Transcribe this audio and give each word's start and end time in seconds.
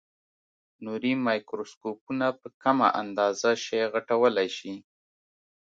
نوري 0.83 1.13
مایکروسکوپونه 1.27 2.27
په 2.39 2.47
کمه 2.63 2.87
اندازه 3.01 3.51
شی 3.63 3.81
غټولای 3.93 4.47
شي. 4.57 4.73